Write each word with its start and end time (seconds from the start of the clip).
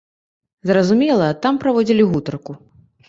Зразумела, 0.69 1.27
там 1.43 1.59
праводзілі 1.65 2.09
гутарку. 2.15 2.51